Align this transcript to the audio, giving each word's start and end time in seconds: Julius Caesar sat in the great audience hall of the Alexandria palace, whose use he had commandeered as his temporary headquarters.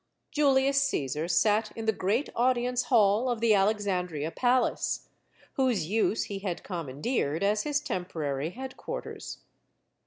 Julius 0.31 0.81
Caesar 0.81 1.27
sat 1.27 1.69
in 1.77 1.85
the 1.85 1.91
great 1.91 2.27
audience 2.35 2.85
hall 2.85 3.29
of 3.29 3.39
the 3.39 3.53
Alexandria 3.53 4.31
palace, 4.31 5.07
whose 5.57 5.85
use 5.89 6.23
he 6.23 6.39
had 6.39 6.63
commandeered 6.63 7.43
as 7.43 7.61
his 7.61 7.79
temporary 7.79 8.49
headquarters. 8.49 9.41